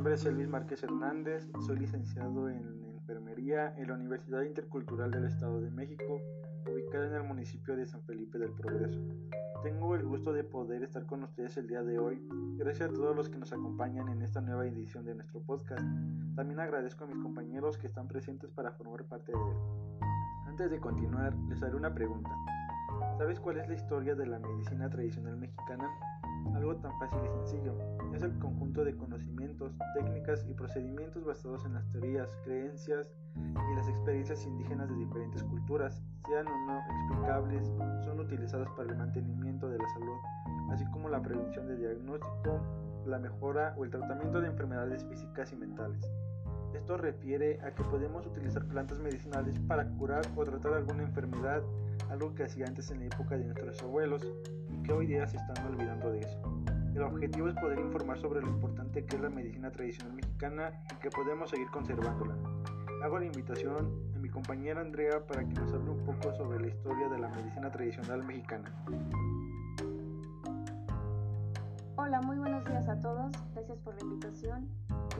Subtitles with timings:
[0.00, 2.64] nombre es Elvis Márquez Hernández, soy licenciado en
[3.00, 6.22] Enfermería en la Universidad Intercultural del Estado de México,
[6.72, 8.98] ubicada en el municipio de San Felipe del Progreso.
[9.62, 12.26] Tengo el gusto de poder estar con ustedes el día de hoy.
[12.56, 15.84] Gracias a todos los que nos acompañan en esta nueva edición de nuestro podcast.
[16.34, 19.56] También agradezco a mis compañeros que están presentes para formar parte de él.
[20.46, 22.30] Antes de continuar, les haré una pregunta.
[23.18, 25.90] ¿Sabes cuál es la historia de la medicina tradicional mexicana?
[26.54, 27.74] Algo tan fácil y sencillo.
[28.14, 33.88] Es el conjunto de conocimientos, técnicas y procedimientos basados en las teorías, creencias y las
[33.88, 37.66] experiencias indígenas de diferentes culturas, sean o no explicables,
[38.04, 40.18] son utilizadas para el mantenimiento de la salud,
[40.70, 42.60] así como la prevención de diagnóstico,
[43.06, 46.10] la mejora o el tratamiento de enfermedades físicas y mentales.
[46.74, 51.62] Esto refiere a que podemos utilizar plantas medicinales para curar o tratar alguna enfermedad,
[52.10, 54.26] algo que hacía antes en la época de nuestros abuelos
[54.70, 56.40] y que hoy día se están olvidando de eso.
[56.94, 60.96] El objetivo es poder informar sobre lo importante que es la medicina tradicional mexicana y
[60.96, 62.34] que podemos seguir conservándola.
[63.02, 66.66] Hago la invitación a mi compañera Andrea para que nos hable un poco sobre la
[66.66, 68.70] historia de la medicina tradicional mexicana.
[71.96, 73.32] Hola, muy buenos días a todos.
[73.54, 74.68] Gracias por la invitación.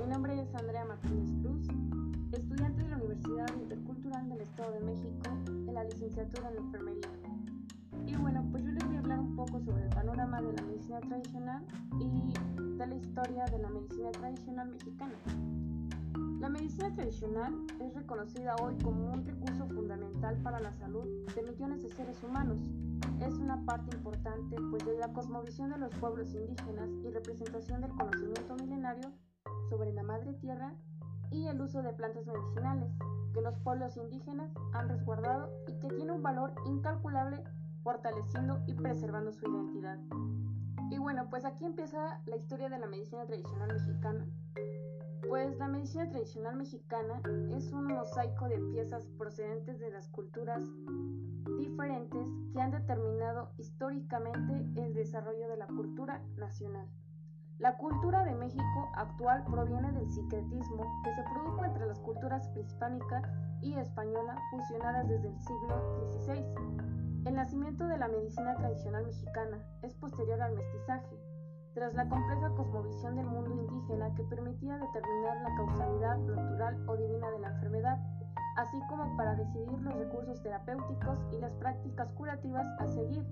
[0.00, 1.68] Mi nombre es Andrea Martínez Cruz,
[2.32, 7.10] estudiante de la Universidad Intercultural del Estado de México en la licenciatura en enfermería.
[8.06, 10.62] Y bueno, pues yo les voy a hablar un poco sobre el panorama de la
[10.62, 11.66] medicina tradicional
[12.00, 12.32] y
[12.78, 15.14] de la historia de la medicina tradicional mexicana.
[16.40, 21.04] La medicina tradicional es reconocida hoy como un recurso fundamental para la salud
[21.34, 22.58] de millones de seres humanos.
[23.20, 27.90] Es una parte importante pues de la cosmovisión de los pueblos indígenas y representación del
[27.90, 29.12] conocimiento milenario
[29.70, 30.74] sobre la madre tierra
[31.30, 32.92] y el uso de plantas medicinales
[33.32, 37.44] que los pueblos indígenas han resguardado y que tiene un valor incalculable
[37.84, 39.98] fortaleciendo y preservando su identidad.
[40.90, 44.26] Y bueno, pues aquí empieza la historia de la medicina tradicional mexicana.
[45.28, 50.64] Pues la medicina tradicional mexicana es un mosaico de piezas procedentes de las culturas
[51.58, 56.88] diferentes que han determinado históricamente el desarrollo de la cultura nacional.
[57.60, 63.22] La cultura de México actual proviene del secretismo que se produjo entre las culturas prehispánica
[63.62, 66.90] y española fusionadas desde el siglo XVI
[67.26, 71.16] el nacimiento de la medicina tradicional mexicana es posterior al mestizaje,
[71.74, 77.30] tras la compleja cosmovisión del mundo indígena que permitía determinar la causalidad natural o divina
[77.30, 77.98] de la enfermedad,
[78.56, 83.24] así como para decidir los recursos terapéuticos y las prácticas curativas a seguir.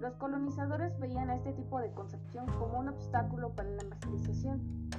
[0.00, 4.90] Los colonizadores veían a este tipo de concepción como un obstáculo para la evangelización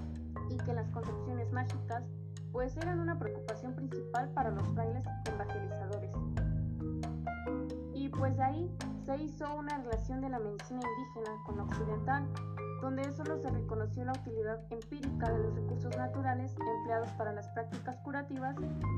[0.50, 2.04] y que las concepciones mágicas
[2.52, 6.12] pues eran una preocupación principal para los frailes evangelizadores
[8.18, 8.72] pues de ahí
[9.06, 12.28] se hizo una relación de la medicina indígena con la occidental,
[12.82, 17.98] donde solo se reconoció la utilidad empírica de los recursos naturales empleados para las prácticas
[17.98, 18.56] curativas,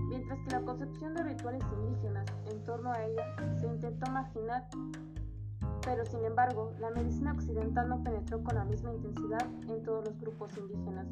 [0.09, 3.24] mientras que la concepción de rituales indígenas en torno a ella
[3.59, 4.68] se intentó marginar.
[5.84, 10.20] Pero sin embargo, la medicina occidental no penetró con la misma intensidad en todos los
[10.20, 11.08] grupos indígenas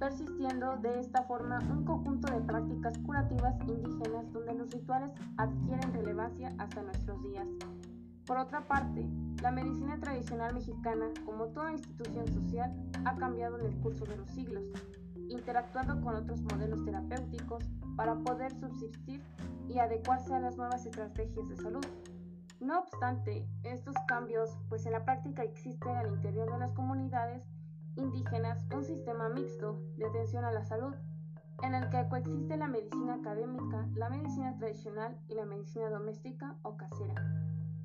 [0.00, 6.52] persistiendo de esta forma un conjunto de prácticas curativas indígenas donde los rituales adquieren relevancia
[6.58, 7.46] hasta nuestros días.
[8.26, 9.06] Por otra parte,
[9.42, 12.72] la medicina tradicional mexicana, como toda institución social,
[13.04, 14.64] ha cambiado en el curso de los siglos,
[15.28, 17.62] interactuando con otros modelos terapéuticos
[17.94, 19.22] para poder subsistir
[19.68, 21.84] y adecuarse a las nuevas estrategias de salud.
[22.58, 27.44] No obstante, estos cambios, pues en la práctica existen al interior de las comunidades,
[27.96, 30.94] indígenas un sistema mixto de atención a la salud,
[31.62, 36.76] en el que coexiste la medicina académica, la medicina tradicional y la medicina doméstica o
[36.76, 37.14] casera.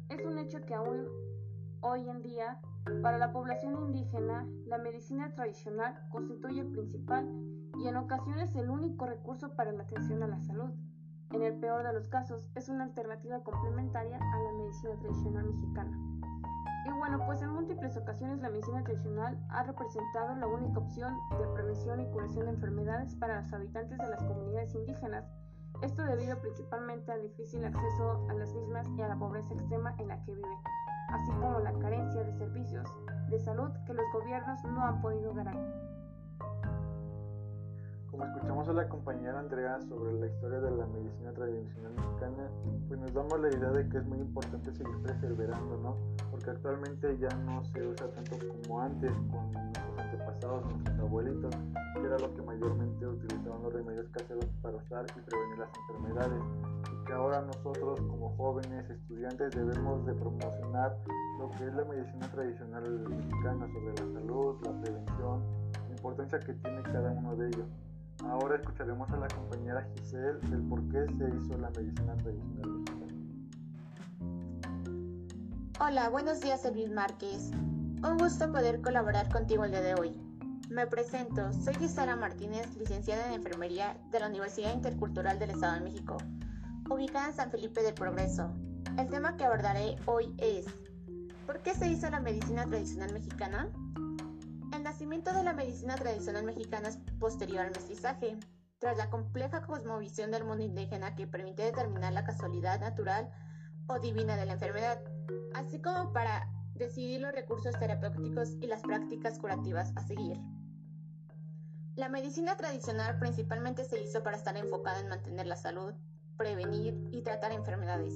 [0.10, 1.08] Es un hecho que aún
[1.82, 2.60] hoy en día,
[3.02, 7.28] para la población indígena, la medicina tradicional constituye el principal
[7.78, 10.72] y en ocasiones el único recurso para la atención a la salud.
[11.32, 16.15] En el peor de los casos, es una alternativa complementaria a la medicina tradicional mexicana.
[16.86, 21.48] Y bueno, pues en múltiples ocasiones la medicina tradicional ha representado la única opción de
[21.48, 25.26] prevención y curación de enfermedades para los habitantes de las comunidades indígenas.
[25.82, 30.10] Esto debido principalmente al difícil acceso a las mismas y a la pobreza extrema en
[30.10, 30.58] la que viven,
[31.10, 32.88] así como la carencia de servicios
[33.30, 35.95] de salud que los gobiernos no han podido garantizar.
[38.16, 42.50] Como escuchamos a la compañera Andrea sobre la historia de la medicina tradicional mexicana,
[42.88, 45.98] pues nos damos la idea de que es muy importante seguir perseverando, ¿no?
[46.32, 51.56] Porque actualmente ya no se usa tanto como antes con nuestros antepasados, nuestros abuelitos,
[51.94, 56.44] que era lo que mayormente utilizaban los remedios caseros para usar y prevenir las enfermedades.
[56.94, 60.98] Y que ahora nosotros como jóvenes, estudiantes, debemos de promocionar
[61.38, 65.44] lo que es la medicina tradicional mexicana sobre la salud, la prevención
[65.90, 67.85] importancia que tiene cada uno de ellos.
[68.30, 73.14] Ahora escucharemos a la compañera Giselle del por qué se hizo la medicina tradicional mexicana.
[75.80, 77.52] Hola, buenos días, Elvis Márquez.
[77.52, 80.20] Un gusto poder colaborar contigo el día de hoy.
[80.70, 85.82] Me presento, soy Gisela Martínez, licenciada en Enfermería de la Universidad Intercultural del Estado de
[85.82, 86.18] México,
[86.90, 88.52] ubicada en San Felipe del Progreso.
[88.98, 90.66] El tema que abordaré hoy es
[91.46, 93.70] ¿Por qué se hizo la medicina tradicional mexicana?
[94.96, 98.38] Nacimiento de la medicina tradicional mexicana es posterior al mestizaje,
[98.80, 103.30] tras la compleja cosmovisión del mundo indígena que permite determinar la casualidad natural
[103.88, 105.02] o divina de la enfermedad,
[105.54, 110.40] así como para decidir los recursos terapéuticos y las prácticas curativas a seguir.
[111.96, 115.94] La medicina tradicional principalmente se hizo para estar enfocada en mantener la salud,
[116.38, 118.14] prevenir y tratar enfermedades,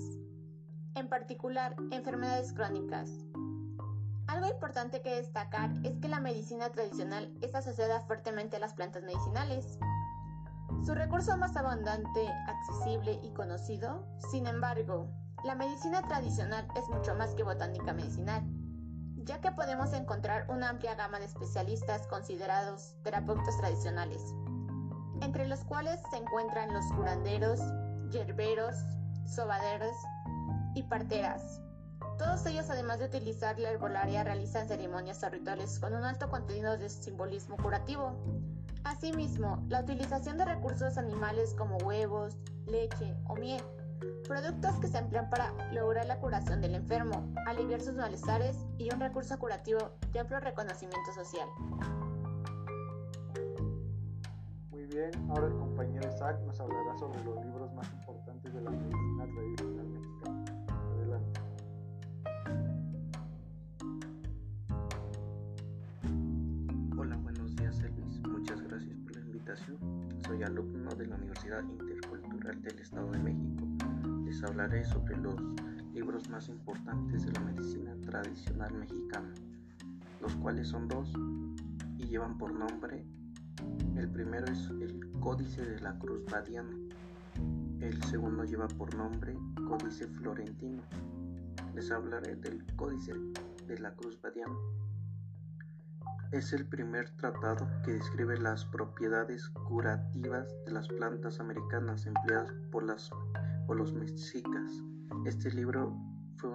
[0.96, 3.12] en particular enfermedades crónicas,
[4.40, 9.04] algo importante que destacar es que la medicina tradicional es asociada fuertemente a las plantas
[9.04, 9.78] medicinales.
[10.86, 15.10] Su recurso más abundante, accesible y conocido, sin embargo,
[15.44, 18.42] la medicina tradicional es mucho más que botánica medicinal,
[19.26, 24.22] ya que podemos encontrar una amplia gama de especialistas considerados terapeutas tradicionales,
[25.22, 27.60] entre los cuales se encuentran los curanderos,
[28.10, 28.76] yerberos,
[29.26, 29.96] sobaderos
[30.76, 31.62] y parteras,
[32.20, 36.78] todos ellos, además de utilizar la herbolaria, realizan ceremonias o rituales con un alto contenido
[36.78, 38.14] de simbolismo curativo.
[38.84, 42.38] Asimismo, la utilización de recursos animales como huevos,
[42.68, 43.64] leche o miel,
[44.28, 49.00] productos que se emplean para lograr la curación del enfermo, aliviar sus malestares y un
[49.00, 51.48] recurso curativo de amplio reconocimiento social.
[54.72, 58.72] Muy bien, ahora el compañero Isaac nos hablará sobre los libros más importantes de la
[58.72, 59.79] medicina tradicional
[70.28, 73.66] Soy alumno de la Universidad Intercultural del Estado de México.
[74.24, 75.42] Les hablaré sobre los
[75.92, 79.34] libros más importantes de la medicina tradicional mexicana,
[80.22, 81.12] los cuales son dos
[81.98, 83.04] y llevan por nombre,
[83.96, 86.78] el primero es el Códice de la Cruz Badiana,
[87.82, 89.36] el segundo lleva por nombre
[89.68, 90.84] Códice Florentino.
[91.74, 93.14] Les hablaré del Códice
[93.66, 94.54] de la Cruz Badiana.
[96.32, 102.84] Es el primer tratado que describe las propiedades curativas de las plantas americanas empleadas por,
[102.84, 103.10] las,
[103.68, 104.84] los mexicas.
[105.26, 105.98] Este libro
[106.38, 106.52] fue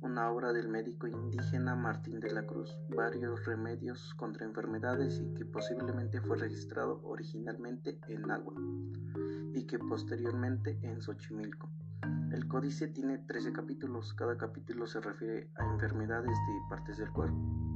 [0.00, 5.44] una obra del médico indígena Martín de la Cruz, varios remedios contra enfermedades y que
[5.44, 8.54] posiblemente fue registrado originalmente en Agua
[9.54, 11.70] y que posteriormente en Xochimilco.
[12.32, 17.67] El códice tiene 13 capítulos, cada capítulo se refiere a enfermedades de partes del cuerpo.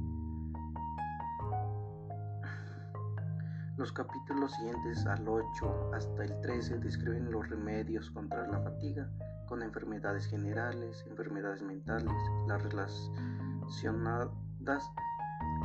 [3.75, 9.09] Los capítulos siguientes al 8 hasta el 13 describen los remedios contra la fatiga,
[9.47, 12.13] con enfermedades generales, enfermedades mentales,
[12.47, 14.91] las relacionadas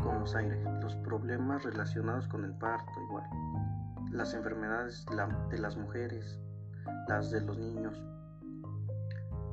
[0.03, 3.29] con los aires, los problemas relacionados con el parto igual,
[4.11, 5.05] las enfermedades
[5.51, 6.41] de las mujeres,
[7.09, 8.03] las de los niños,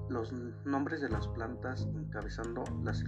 [0.08, 0.32] los
[0.64, 3.04] nombres de las plantas encabezando las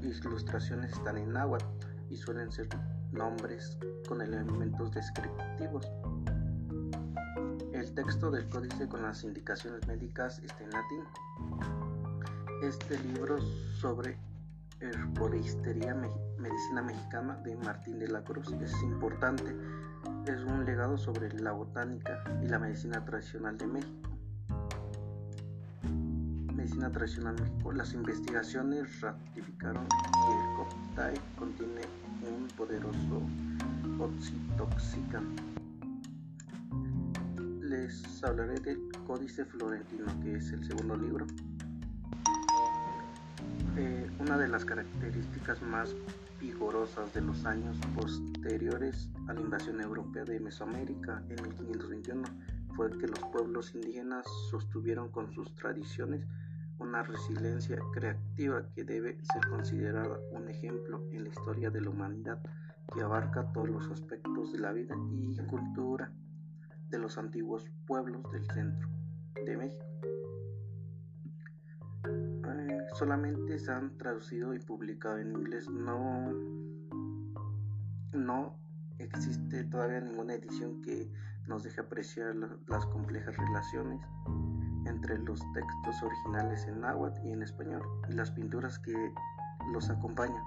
[0.00, 1.58] ilustraciones están en agua
[2.10, 2.68] y suelen ser
[3.12, 3.78] nombres
[4.08, 5.86] con elementos descriptivos.
[7.72, 11.04] El texto del códice con las indicaciones médicas está en latín.
[12.62, 13.40] Este libro
[13.80, 14.16] sobre
[14.80, 19.56] herboristería medicina mexicana de Martín de la Cruz es importante.
[20.26, 24.10] Es un legado sobre la botánica y la medicina tradicional de México.
[26.54, 27.72] Medicina tradicional México.
[27.72, 31.82] Las investigaciones ratificaron que el coptai contiene
[32.42, 33.22] un poderoso
[33.98, 35.42] oxitoxicante.
[37.60, 41.26] Les hablaré del Códice Florentino, que es el segundo libro.
[43.76, 45.94] Eh, una de las características más
[46.40, 52.22] vigorosas de los años posteriores a la invasión europea de Mesoamérica en 1521
[52.74, 56.26] fue que los pueblos indígenas sostuvieron con sus tradiciones
[56.82, 62.42] una resiliencia creativa que debe ser considerada un ejemplo en la historia de la humanidad
[62.92, 66.12] que abarca todos los aspectos de la vida y cultura
[66.90, 68.88] de los antiguos pueblos del centro
[69.46, 69.84] de México.
[72.04, 76.32] Eh, solamente se han traducido y publicado en inglés, no,
[78.12, 78.58] no
[78.98, 81.10] existe todavía ninguna edición que
[81.46, 82.34] nos deje apreciar
[82.66, 84.00] las complejas relaciones
[84.86, 89.12] entre los textos originales en náhuatl y en español y las pinturas que
[89.72, 90.42] los acompañan.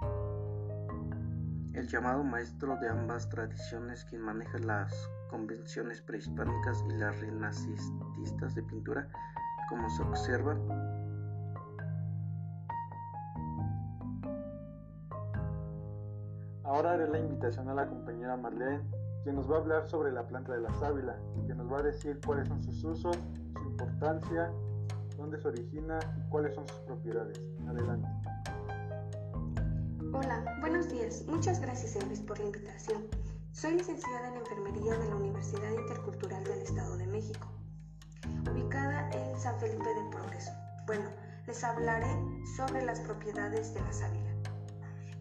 [1.73, 8.63] el llamado maestro de ambas tradiciones, quien maneja las convenciones prehispánicas y las renacentistas de
[8.63, 9.09] pintura,
[9.67, 10.57] como se observa.
[16.63, 18.81] Ahora haré la invitación a la compañera Marlene,
[19.25, 21.17] quien nos va a hablar sobre la planta de la sábila,
[21.47, 23.17] que nos va a decir cuáles son sus usos,
[23.55, 24.53] su importancia,
[25.17, 27.41] dónde se origina y cuáles son sus propiedades.
[27.67, 28.07] Adelante.
[30.13, 31.25] Hola, buenos días.
[31.25, 33.01] Muchas gracias, Elvis, por la invitación.
[33.51, 37.47] Soy licenciada en Enfermería de la Universidad Intercultural del Estado de México,
[38.51, 40.51] ubicada en San Felipe del Progreso.
[40.85, 41.09] Bueno,
[41.47, 42.15] les hablaré
[42.55, 44.34] sobre las propiedades de la sábila.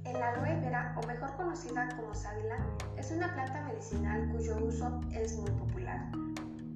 [0.05, 2.57] El aloe vera, o mejor conocida como sábila,
[2.97, 6.11] es una planta medicinal cuyo uso es muy popular.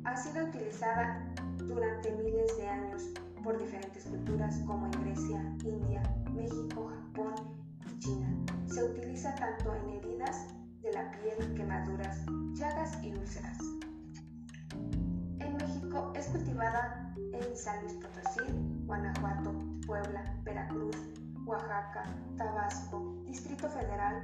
[0.05, 1.25] Ha sido utilizada
[1.67, 3.03] durante miles de años
[3.45, 7.59] por diferentes culturas como en Grecia, India, México, Japón
[7.99, 8.29] China.
[8.67, 10.47] Se utiliza tanto en heridas
[10.83, 12.21] de la piel, quemaduras,
[12.55, 13.59] llagas y úlceras.
[15.41, 18.53] En México es cultivada en San Luis Potosí,
[18.87, 19.53] Guanajuato,
[19.87, 20.97] Puebla, Veracruz,
[21.49, 22.05] Oaxaca,
[22.37, 24.23] Tabasco, Distrito Federal,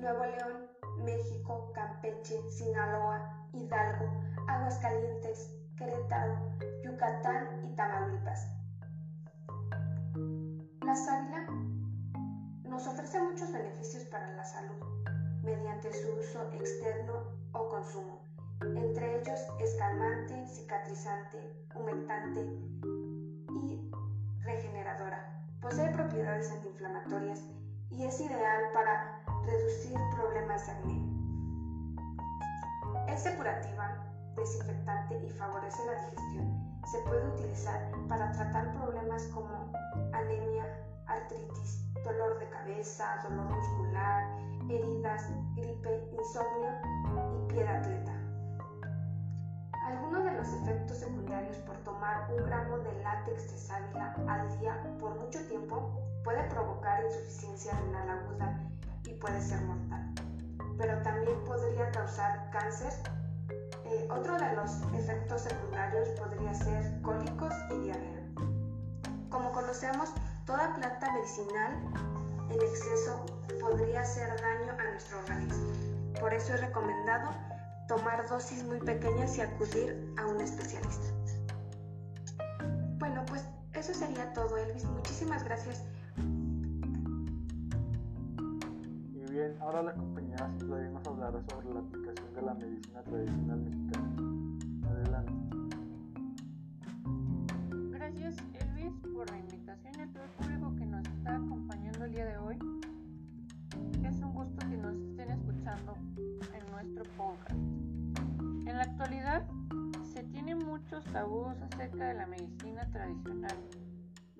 [0.00, 0.70] Nuevo León,
[1.04, 4.06] México, Campeche, Sinaloa, Hidalgo,
[4.48, 6.34] Aguascalientes, Querétaro,
[6.82, 8.48] Yucatán y Tamaulipas.
[10.80, 11.46] La sábila
[12.64, 14.82] nos ofrece muchos beneficios para la salud
[15.42, 17.12] mediante su uso externo
[17.52, 18.24] o consumo.
[18.62, 23.01] Entre ellos es calmante, cicatrizante, humectante
[30.16, 31.12] problemas de acné.
[33.08, 33.96] Es depurativa,
[34.36, 36.80] desinfectante y favorece la digestión.
[36.90, 39.72] Se puede utilizar para tratar problemas como
[40.12, 40.64] anemia,
[41.06, 44.24] artritis, dolor de cabeza, dolor muscular,
[44.68, 46.70] heridas, gripe, insomnio
[47.34, 48.12] y pie de atleta.
[49.86, 54.80] Algunos de los efectos secundarios por tomar un gramo de látex de sábila al día
[54.98, 58.58] por mucho tiempo puede provocar insuficiencia renal aguda
[59.04, 60.14] y puede ser mortal,
[60.78, 62.92] pero también podría causar cáncer.
[63.84, 68.22] Eh, otro de los efectos secundarios podría ser cólicos y diarrea.
[69.28, 70.10] Como conocemos,
[70.46, 71.72] Toda planta medicinal
[72.50, 73.24] en exceso
[73.60, 75.72] podría hacer daño a nuestro organismo.
[76.18, 77.30] Por eso es recomendado
[77.86, 81.06] tomar dosis muy pequeñas y acudir a un especialista.
[82.98, 84.84] Bueno, pues eso sería todo, Elvis.
[84.84, 85.84] Muchísimas gracias.
[89.60, 94.14] Ahora la compañera Citlali nos hablará sobre la aplicación de la medicina tradicional mexicana.
[94.88, 95.32] Adelante.
[97.90, 99.62] Gracias, Elvis, por la invitación
[101.22, 102.58] está acompañando el día de hoy.
[104.04, 107.52] Es un gusto que nos estén escuchando en nuestro podcast.
[107.52, 109.46] En la actualidad
[110.02, 113.56] se tienen muchos tabús acerca de la medicina tradicional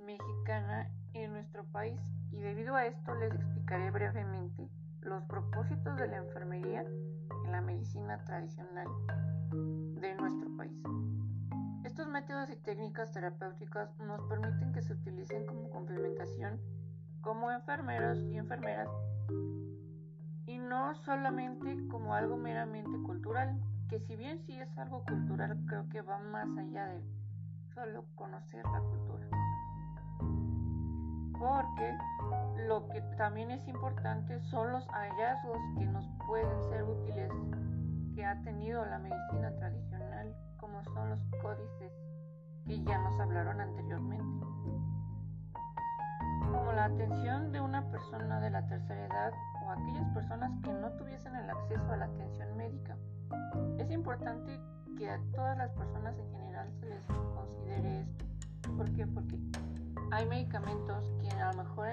[0.04, 2.00] mexicana en nuestro país
[2.32, 4.68] y debido a esto les explicaré brevemente
[5.02, 6.84] los propósitos de la enfermería
[7.44, 8.86] en la medicina tradicional
[9.50, 10.72] de nuestro país.
[11.84, 16.60] Estos métodos y técnicas terapéuticas nos permiten que se utilicen como complementación
[17.20, 18.88] como enfermeros y enfermeras
[20.46, 25.88] y no solamente como algo meramente cultural, que si bien sí es algo cultural, creo
[25.88, 27.02] que va más allá de
[27.74, 29.26] solo conocer la cultura.
[31.38, 31.96] Porque
[32.66, 37.30] lo que también es importante son los hallazgos que nos pueden ser útiles
[38.14, 41.92] que ha tenido la medicina tradicional como son los códices
[42.66, 44.46] que ya nos hablaron anteriormente.
[46.50, 49.32] Como la atención de una persona de la tercera edad
[49.64, 52.96] o aquellas personas que no tuviesen el acceso a la atención médica.
[53.78, 54.60] Es importante
[54.96, 57.02] que a todas las personas en general se les
[57.34, 58.24] considere esto.
[58.76, 59.06] ¿Por qué?
[59.06, 59.38] Porque
[60.12, 61.88] hay medicamentos que a lo mejor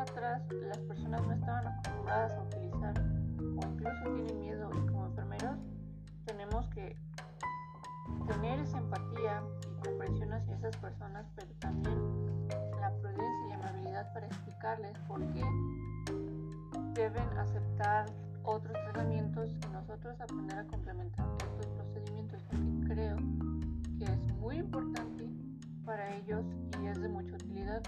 [0.00, 2.94] atrás las personas no estaban acostumbradas a utilizar
[3.38, 5.58] o incluso tienen miedo y como enfermeros
[6.24, 6.96] tenemos que
[8.26, 11.98] tener esa empatía y comprensión hacia esas personas, pero también
[12.80, 15.44] la prudencia y amabilidad para explicarles por qué
[16.94, 18.06] deben aceptar
[18.44, 23.16] otros tratamientos y nosotros aprender a complementar estos procedimientos, porque creo
[23.98, 25.28] que es muy importante
[25.84, 26.44] para ellos
[26.82, 27.82] y es de mucha utilidad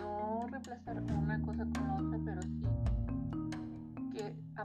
[0.00, 1.35] no reemplazar una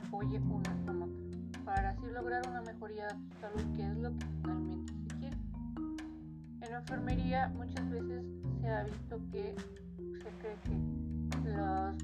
[0.07, 4.25] apoye una con otra, para así lograr una mejoría de salud, que es lo que
[4.41, 5.01] finalmente
[6.61, 8.23] en enfermería muchas veces
[8.61, 9.55] se ha visto que
[10.23, 11.95] se cree que los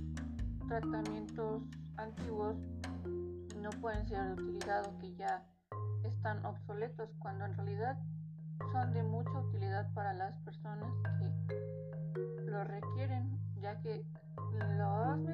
[0.67, 1.63] tratamientos
[1.95, 2.55] antiguos
[3.61, 5.43] no pueden ser o que ya
[6.03, 7.97] están obsoletos cuando en realidad
[8.71, 14.05] son de mucha utilidad para las personas que lo requieren, ya que
[14.53, 15.26] los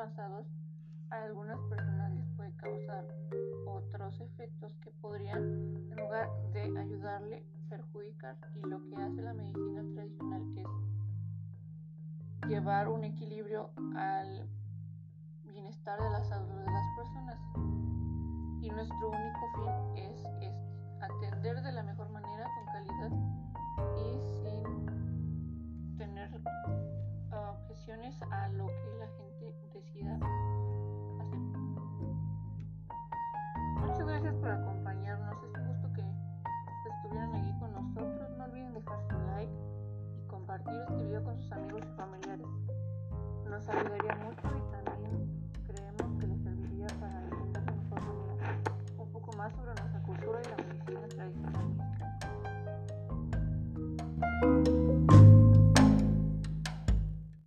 [0.00, 3.06] a algunas personas les puede causar
[3.66, 5.42] otros efectos que podrían,
[5.90, 8.38] en lugar de ayudarle, perjudicar.
[8.56, 10.66] Y lo que hace la medicina tradicional es
[12.48, 14.48] llevar un equilibrio al
[15.44, 17.38] bienestar de la salud de las personas.
[18.62, 19.68] Y nuestro único fin
[20.02, 20.50] es este,
[21.02, 23.10] atender de la mejor manera, con calidad
[23.98, 24.64] y sin
[25.98, 27.79] tener uh, objeciones